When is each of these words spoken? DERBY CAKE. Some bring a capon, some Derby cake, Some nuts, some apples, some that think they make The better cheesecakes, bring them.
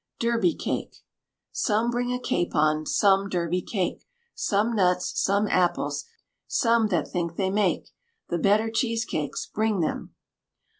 DERBY 0.17 0.55
CAKE. 0.55 0.95
Some 1.51 1.91
bring 1.91 2.11
a 2.11 2.17
capon, 2.19 2.87
some 2.87 3.29
Derby 3.29 3.61
cake, 3.61 4.07
Some 4.33 4.73
nuts, 4.73 5.13
some 5.21 5.47
apples, 5.47 6.05
some 6.47 6.87
that 6.87 7.07
think 7.11 7.35
they 7.35 7.51
make 7.51 7.89
The 8.29 8.39
better 8.39 8.71
cheesecakes, 8.71 9.45
bring 9.53 9.81
them. 9.81 10.15